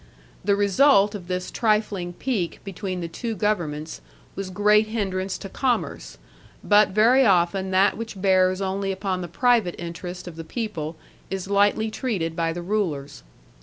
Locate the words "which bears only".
7.97-8.91